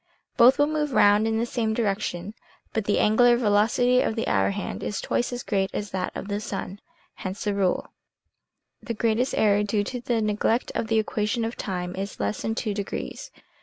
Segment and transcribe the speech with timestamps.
[0.35, 2.33] Both move round in the same direction,
[2.73, 6.27] but the angular velocity of the hour hand is twice as great as that of
[6.27, 6.81] the sun.
[7.17, 7.91] Hence the rule.
[8.81, 12.55] The greatest error due to the neglect of the equation of time is less than
[12.55, 13.29] 2 degrees.